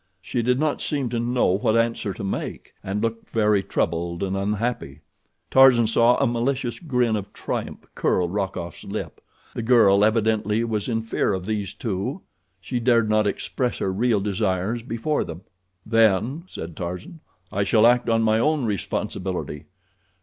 She 0.19 0.41
did 0.41 0.59
not 0.59 0.81
seem 0.81 1.09
to 1.09 1.19
know 1.19 1.59
what 1.59 1.77
answer 1.77 2.11
to 2.11 2.23
make, 2.23 2.73
and 2.83 3.03
looked 3.03 3.29
very 3.29 3.61
troubled 3.61 4.23
and 4.23 4.35
unhappy. 4.35 5.01
Tarzan 5.51 5.85
saw 5.85 6.17
a 6.17 6.25
malicious 6.25 6.79
grin 6.79 7.15
of 7.15 7.31
triumph 7.33 7.85
curl 7.93 8.27
Rokoff's 8.27 8.83
lip. 8.83 9.21
The 9.53 9.61
girl 9.61 10.03
evidently 10.03 10.63
was 10.63 10.89
in 10.89 11.03
fear 11.03 11.33
of 11.33 11.45
these 11.45 11.75
two—she 11.75 12.79
dared 12.79 13.11
not 13.11 13.27
express 13.27 13.77
her 13.77 13.93
real 13.93 14.21
desires 14.21 14.81
before 14.81 15.23
them. 15.23 15.41
"Then," 15.85 16.45
said 16.47 16.75
Tarzan, 16.75 17.19
"I 17.51 17.61
shall 17.63 17.85
act 17.85 18.09
on 18.09 18.23
my 18.23 18.39
own 18.39 18.65
responsibility. 18.65 19.65